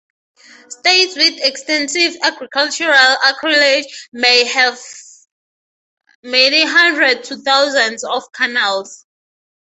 [0.67, 4.79] States with extensive agricultural acreage may have
[6.23, 9.05] many hundred to thousands of canals.